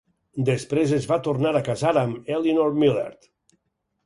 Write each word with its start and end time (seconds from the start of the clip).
Després 0.45 0.93
es 0.97 1.05
va 1.11 1.19
tornar 1.27 1.51
a 1.59 1.61
casar 1.67 1.93
amb 2.05 2.33
Eleanor 2.39 2.75
Millard. 2.81 3.31